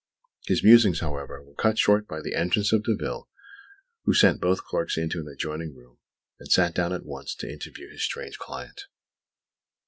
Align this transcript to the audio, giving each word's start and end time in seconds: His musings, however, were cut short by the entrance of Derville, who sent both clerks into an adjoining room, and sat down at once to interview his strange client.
His 0.47 0.63
musings, 0.63 0.99
however, 1.01 1.43
were 1.43 1.53
cut 1.53 1.77
short 1.77 2.07
by 2.07 2.21
the 2.21 2.33
entrance 2.33 2.73
of 2.73 2.83
Derville, 2.83 3.29
who 4.05 4.15
sent 4.15 4.41
both 4.41 4.63
clerks 4.63 4.97
into 4.97 5.19
an 5.19 5.27
adjoining 5.27 5.75
room, 5.75 5.99
and 6.39 6.51
sat 6.51 6.73
down 6.73 6.91
at 6.91 7.05
once 7.05 7.35
to 7.35 7.47
interview 7.47 7.87
his 7.91 8.01
strange 8.03 8.39
client. 8.39 8.87